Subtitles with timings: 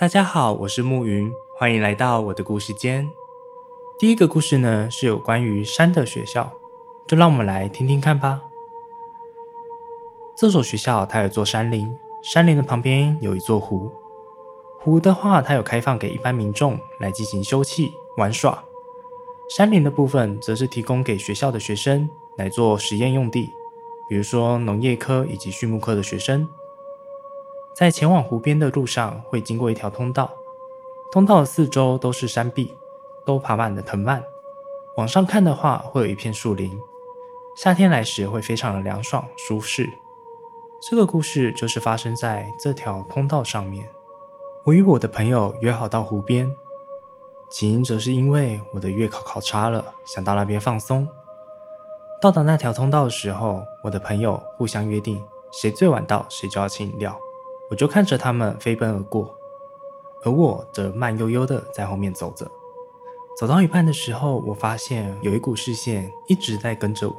[0.00, 3.06] 大家好，我是暮云，欢迎来到我的故事间。
[3.98, 6.50] 第一个故事呢，是有关于山的学校，
[7.06, 8.40] 就让我们来听听看吧。
[10.34, 13.92] 这所学校它有座山林，山林的旁边有一座湖，
[14.78, 18.64] 湖的话它有开放给一般民众来进行休憩玩耍。
[19.54, 22.08] 山林的部分则是提供给学校的学生
[22.38, 23.52] 来做实验用地，
[24.08, 26.48] 比如说农业科以及畜牧科的学生。
[27.80, 30.30] 在前往湖边的路上会经过一条通道，
[31.10, 32.76] 通道的四周都是山壁，
[33.24, 34.22] 都爬满了藤蔓。
[34.98, 36.78] 往上看的话，会有一片树林。
[37.56, 39.88] 夏天来时会非常的凉爽舒适。
[40.82, 43.88] 这个故事就是发生在这条通道上面。
[44.64, 46.54] 我与我的朋友约好到湖边，
[47.50, 51.08] 起因则是因为我的月考考差了，想到那边放松。
[52.20, 57.18] 到达那条通道的时候，我的朋友互相约定，谁最晚到，谁就要请饮料。
[57.70, 59.32] 我就看着他们飞奔而过，
[60.24, 62.50] 而我则慢悠悠的在后面走着。
[63.38, 67.16] 走到一半的时候，我发现有一股视线一直在跟着我，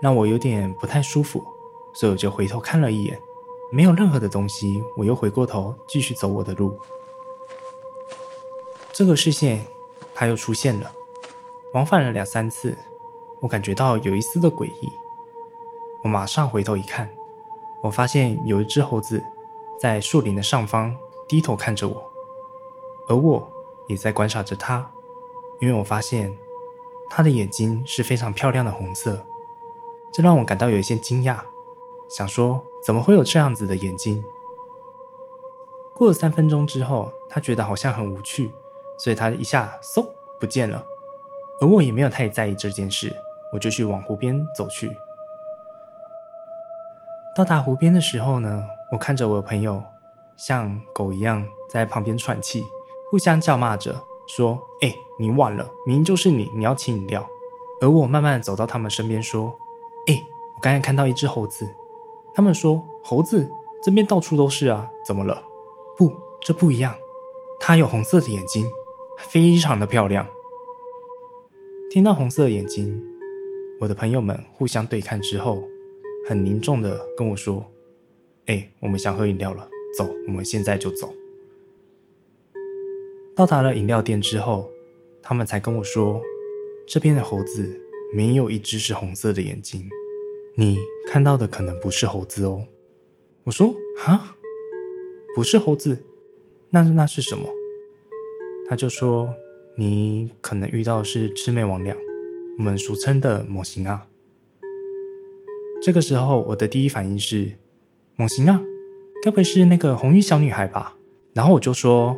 [0.00, 1.44] 让我有点不太舒服。
[1.92, 3.20] 所以我就回头看了一眼，
[3.70, 4.82] 没有任何的东西。
[4.96, 6.78] 我又回过头继续走我的路。
[8.92, 9.66] 这个视线，
[10.14, 10.90] 它又出现了，
[11.74, 12.78] 往返了两三次，
[13.40, 14.92] 我感觉到有一丝的诡异。
[16.02, 17.10] 我马上回头一看，
[17.82, 19.22] 我发现有一只猴子
[19.82, 22.08] 在树林的上方低头看着我，
[23.08, 23.50] 而我
[23.88, 24.88] 也在观察着他，
[25.58, 26.38] 因为我发现
[27.10, 29.26] 他的眼睛是非常漂亮的红色，
[30.12, 31.40] 这让我感到有一些惊讶。
[32.08, 34.22] 想说怎么会有这样子的眼睛？
[35.96, 38.52] 过了三分钟之后，他觉得好像很无趣，
[38.98, 40.06] 所以他一下嗖
[40.38, 40.86] 不见了。
[41.60, 43.12] 而我也没有太在意这件事，
[43.52, 44.96] 我就去往湖边走去。
[47.34, 49.82] 到达湖边的时候呢，我看着我的朋友
[50.36, 52.62] 像狗一样在旁边喘气，
[53.10, 53.98] 互相叫骂着
[54.28, 57.26] 说：“哎，你晚了，明明就是你，你要请饮料。”
[57.80, 59.58] 而我慢慢走到他们身边说
[60.08, 60.22] ：“哎，
[60.56, 61.66] 我刚才看到一只猴子。”
[62.34, 63.50] 他们说：“猴子
[63.82, 65.42] 这边到处都是啊，怎么了？”
[65.96, 66.94] 不，这不一样。
[67.58, 68.70] 它有红色的眼睛，
[69.16, 70.26] 非常的漂亮。
[71.90, 73.02] 听到红色的眼睛，
[73.80, 75.62] 我的朋友们互相对看之后，
[76.28, 77.64] 很凝重的跟我说
[78.52, 81.10] ：“哎，我们想喝饮料了，走，我们现在就走。”
[83.34, 84.70] 到达了饮料店之后，
[85.22, 86.20] 他们才跟我说
[86.86, 87.80] ：“这边的猴子
[88.14, 89.88] 没有一只是红色的眼睛。”
[90.54, 90.76] 你
[91.06, 92.66] 看到的可能不是猴子哦，
[93.44, 93.74] 我说
[94.04, 94.36] 啊，
[95.34, 95.96] 不是猴子，
[96.68, 97.48] 那那是什么？
[98.68, 99.34] 他就说
[99.78, 101.96] 你可能遇到的是魑魅魍魉，
[102.58, 104.06] 我们俗称的魔形啊。
[105.82, 107.50] 这个时候我的第一反应是
[108.16, 108.60] 猛禽啊，
[109.22, 110.96] 该不会是那个红衣小女孩吧？
[111.32, 112.16] 然后我就说，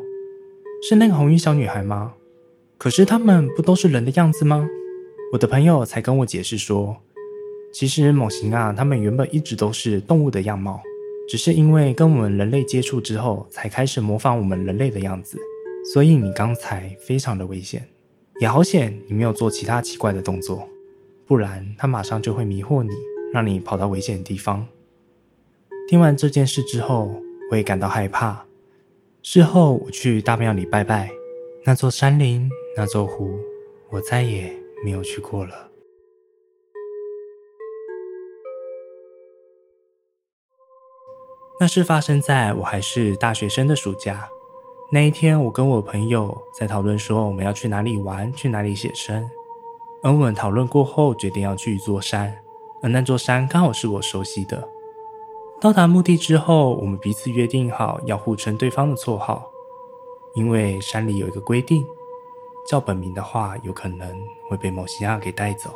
[0.88, 2.14] 是那个红衣小女孩吗？
[2.76, 4.68] 可是他们不都是人的样子吗？
[5.32, 6.96] 我的朋友才跟我解释说。
[7.72, 10.80] 其实猛禽啊，它们原本一直都是动物的样貌，
[11.28, 15.38] 只是因为跟我们人类接触之后，才开始模仿我们人类的样子。
[15.92, 17.88] 所以你刚才非常的危险，
[18.40, 20.68] 也好险你没有做其他奇怪的动作，
[21.26, 22.90] 不然它马上就会迷惑你，
[23.32, 24.66] 让你跑到危险的地方。
[25.86, 27.14] 听完这件事之后，
[27.50, 28.46] 我也感到害怕。
[29.22, 31.10] 事后我去大庙里拜拜，
[31.64, 33.38] 那座山林，那座湖，
[33.90, 34.50] 我再也
[34.82, 35.70] 没有去过了。
[41.60, 44.28] 那是发生在我还是大学生的暑假。
[44.90, 49.28] 那一天，我跟我朋友在讨论说我们要去哪里玩，去哪里写生。
[50.02, 52.38] 而我们讨论过后，决定要去一座山，
[52.82, 54.68] 而那座山刚好是我熟悉的。
[55.64, 59.50] 到达目的之后，我们彼此约定好要互称对方的绰号，
[60.34, 61.86] 因为山里有一个规定，
[62.68, 64.06] 叫本名的话，有可能
[64.50, 65.70] 会被某些人给带走。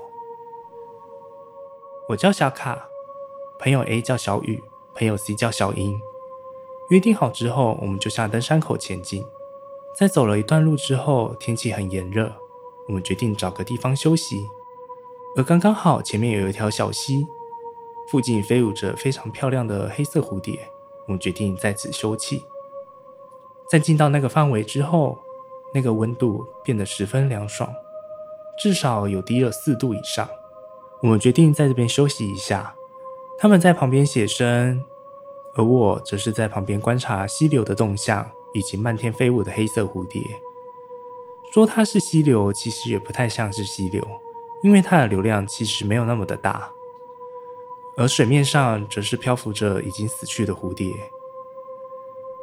[2.07, 2.87] 我叫小卡，
[3.59, 4.63] 朋友 A 叫小雨。
[4.95, 5.99] 朋友 C 叫小英，
[6.91, 9.25] 约定好之后，我们就向登山口前进。
[9.99, 12.31] 在走了一段路之后，天气很炎热，
[12.89, 14.37] 我们决定找个地方休息。
[15.35, 17.27] 而刚刚好前面有一条小溪，
[18.11, 20.59] 附近飞舞着非常漂亮的黑色蝴蝶，
[21.07, 22.43] 我们决定在此休憩。
[23.71, 25.19] 在进到那个范围之后，
[25.75, 27.71] 那个温度变得十分凉爽，
[28.59, 30.27] 至少有低了四度以上。
[31.03, 32.75] 我们决定在这边休息一下。
[33.39, 34.83] 他们在旁边写生，
[35.55, 40.23] 而我则是在旁边观察溪流的动向以及漫天飞舞的黑色蝴蝶。
[41.53, 44.03] 说它是溪流，其实也不太像是溪流，
[44.63, 46.73] 因为它的流量其实没有那么的大。
[47.99, 50.95] 而水面上则是漂浮着已经死去的蝴蝶。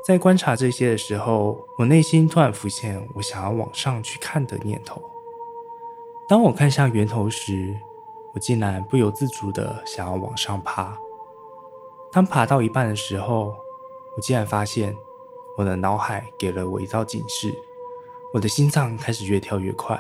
[0.06, 5.02] 在观察这些的时候，我内心突然浮现我想要往上去看的念头。
[6.28, 7.74] 当我看向源头时，
[8.34, 11.00] 我竟然不由自主的想要往上爬。
[12.12, 13.56] 当爬到一半的时候，
[14.18, 14.94] 我竟然发现
[15.58, 17.56] 我的脑海给了我一道警示，
[18.34, 19.98] 我的心脏开始越跳越快。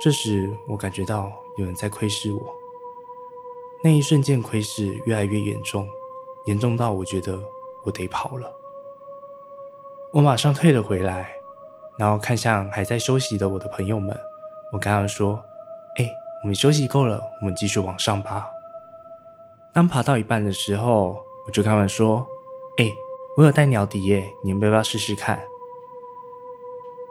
[0.00, 2.61] 这时，我感觉到有人在窥视我。
[3.84, 5.88] 那一瞬间，窥视越来越严重，
[6.44, 7.38] 严重到我觉得
[7.84, 8.52] 我得跑了。
[10.12, 11.32] 我马上退了回来，
[11.98, 14.16] 然后看向还在休息的我的朋友们，
[14.72, 15.42] 我跟他们说
[15.98, 16.08] ：“哎，
[16.42, 18.48] 我们休息够了，我们继续往上爬。”
[19.74, 22.24] 当爬到一半的时候，我就跟他们说
[22.78, 22.88] ：“哎，
[23.36, 25.40] 我有带鸟笛耶，你们要不要试试看？”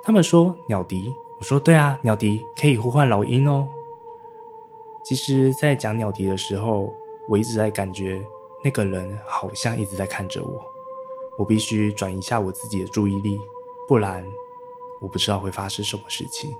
[0.05, 3.67] 他们说：“鸟笛。”我说：“对啊，鸟笛可以呼唤老鹰哦。”
[5.03, 6.93] 其实，在讲鸟笛的时候，
[7.27, 8.23] 我一直在感觉
[8.63, 10.63] 那个人好像一直在看着我，
[11.37, 13.39] 我必须转移下我自己的注意力，
[13.87, 14.25] 不然
[15.01, 16.55] 我不知道会发生什么事情。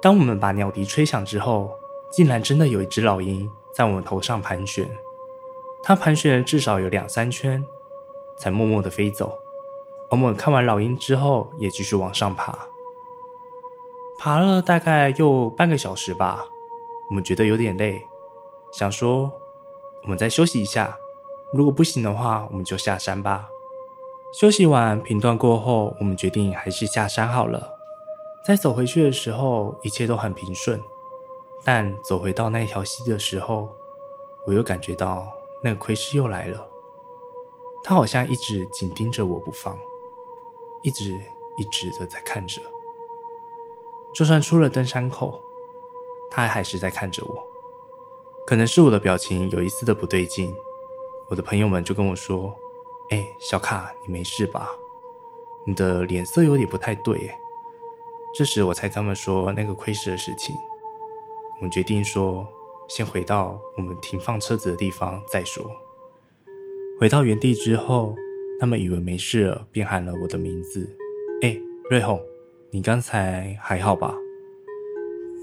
[0.00, 1.70] 当我们把鸟笛吹响之后，
[2.12, 4.88] 竟然真的有一只老鹰在我们头上盘旋，
[5.82, 7.64] 它盘旋了至少有两三圈，
[8.38, 9.36] 才默默地飞走。
[10.10, 12.68] 我们看完老鹰之后，也继续往上爬，
[14.18, 16.46] 爬了大概又半个小时吧。
[17.08, 18.06] 我们觉得有点累，
[18.72, 19.30] 想说
[20.02, 20.96] 我们再休息一下。
[21.52, 23.48] 如果不行的话，我们就下山吧。
[24.32, 27.76] 休息完评断过后，我们决定还是下山好了。
[28.44, 30.82] 在走回去的时候，一切都很平顺。
[31.62, 33.68] 但走回到那条溪的时候，
[34.46, 35.32] 我又感觉到
[35.62, 36.66] 那个窥视又来了。
[37.84, 39.78] 他好像一直紧盯着我不放，
[40.82, 41.12] 一直
[41.56, 42.60] 一直的在看着。
[44.14, 45.42] 就算出了登山口，
[46.30, 47.46] 他还是在看着我。
[48.46, 50.54] 可能是我的表情有一丝的不对劲，
[51.28, 52.54] 我的朋友们就跟我说
[53.10, 54.68] ：“哎，小卡，你没事吧？
[55.66, 57.30] 你的脸色有点不太对。”
[58.36, 60.54] 这时我才跟他们说那个窥视的事情。
[61.56, 62.46] 我们决定说，
[62.88, 65.64] 先回到我们停放车子的地方再说。
[67.00, 68.14] 回到原地之后，
[68.60, 70.96] 他们以为没事了，便喊了我的名字
[71.42, 71.56] ：“哎，
[71.88, 72.20] 瑞红，
[72.74, 74.18] 你刚才还好吧？”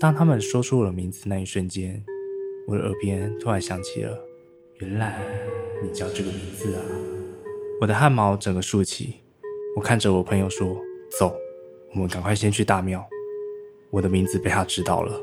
[0.02, 2.04] 当他们说出我的名字那一瞬间，
[2.68, 4.20] 我的耳边突然响起了
[4.80, 5.18] ：“原来
[5.82, 6.82] 你叫这个名字啊！”
[7.80, 9.22] 我的汗毛整个竖起。
[9.78, 10.78] 我看着我朋友说
[11.18, 11.34] ：“走，
[11.94, 13.08] 我们赶快先去大庙。”
[13.92, 15.18] 我的名字被他知道了。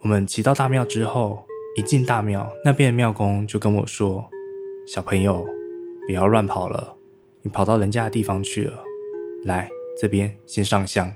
[0.00, 1.46] 我们骑到大庙之后，
[1.78, 4.28] 一进大庙，那边的庙公就跟我说
[4.86, 5.46] ：“小朋友，
[6.06, 6.94] 不要乱跑了，
[7.40, 8.84] 你跑到人家的地方去了。
[9.44, 11.12] 来，这边先上香。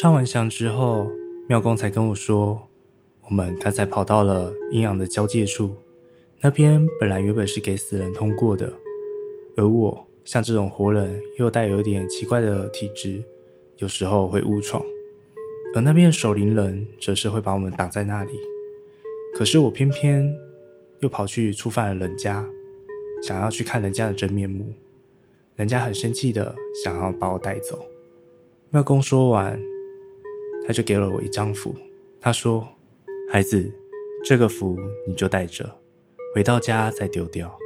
[0.00, 1.10] 上完香之后，
[1.48, 2.68] 庙公才跟我说，
[3.22, 5.76] 我们刚才跑到了阴阳的交界处，
[6.40, 8.72] 那边本来原本是给死人通过的，
[9.56, 13.22] 而我像这种活人，又带有点奇怪的体质，
[13.78, 14.82] 有时候会误闯。”
[15.74, 18.32] 而那边的守灵人则是会把我们挡在那里，
[19.34, 20.34] 可是我偏偏
[21.00, 22.48] 又跑去触犯了人家，
[23.22, 24.72] 想要去看人家的真面目，
[25.56, 27.86] 人家很生气的想要把我带走。
[28.70, 29.58] 庙公说完，
[30.66, 31.74] 他就给了我一张符，
[32.20, 32.68] 他说
[33.32, 33.72] ：“孩子，
[34.22, 35.64] 这个符你就带着，
[36.34, 37.58] 回到家再丢掉。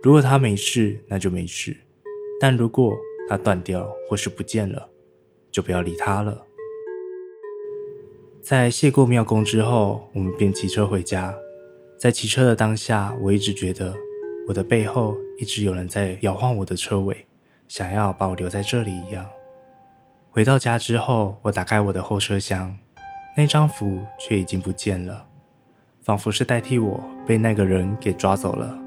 [0.00, 1.72] 如果他没事，那就没事；
[2.40, 2.96] 但如果
[3.28, 4.88] 他断掉或是不见了，
[5.50, 6.46] 就不要理他了。”
[8.40, 11.36] 在谢过庙公之后，我们便骑车回家。
[11.98, 13.92] 在骑车的当下，我一直觉得
[14.46, 17.26] 我的背后一直有人在摇晃我的车尾，
[17.66, 19.28] 想要把我留在这里一样。
[20.32, 22.76] 回到家之后，我打开我的后车厢，
[23.36, 25.26] 那张符却已经不见了，
[26.02, 28.78] 仿佛是代替我被那个人给抓走了。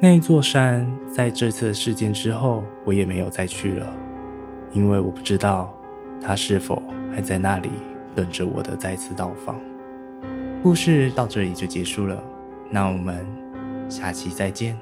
[0.00, 3.86] 那一座山，在这次事件之后，我也没有再去了，
[4.72, 5.72] 因为我不知道
[6.20, 6.82] 他是否
[7.14, 7.70] 还在那里。
[8.12, 9.54] 等着我的再次到访。
[10.64, 12.20] 故事到这里就结束了，
[12.68, 13.24] 那我们
[13.88, 14.76] 下期再见。